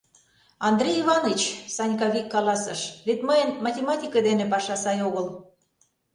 —Андрей 0.67 0.95
Иваныч,— 1.01 1.41
Санька 1.75 2.07
вик 2.13 2.27
каласыш,— 2.33 2.81
вет 3.07 3.19
мыйын 3.27 3.49
математике 3.65 4.19
дене 4.27 4.45
паша 4.51 4.75
сай 4.83 4.97
огыл. 5.07 5.25